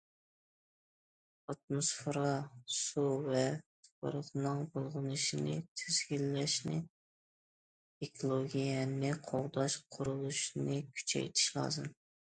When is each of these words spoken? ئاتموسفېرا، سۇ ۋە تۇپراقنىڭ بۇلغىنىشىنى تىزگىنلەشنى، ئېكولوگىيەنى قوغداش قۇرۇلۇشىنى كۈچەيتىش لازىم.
ئاتموسفېرا، 1.53 2.31
سۇ 2.75 3.03
ۋە 3.25 3.43
تۇپراقنىڭ 3.87 4.63
بۇلغىنىشىنى 4.77 5.59
تىزگىنلەشنى، 5.81 6.81
ئېكولوگىيەنى 8.07 9.15
قوغداش 9.31 9.77
قۇرۇلۇشىنى 9.97 10.83
كۈچەيتىش 10.99 11.51
لازىم. 11.59 11.93